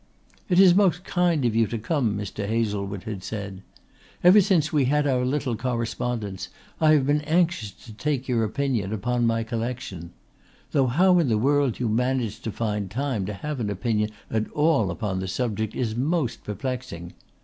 [0.49, 2.47] "It is most kind of you to come," Mr.
[2.47, 3.61] Hazlewood had said.
[4.23, 8.99] "Ever since we had our little correspondence I have been anxious to take your opinion
[9.03, 10.09] on my collection.
[10.71, 14.49] Though how in the world you manage to find time to have an opinion at
[14.53, 17.13] all upon the subject is most perplexing.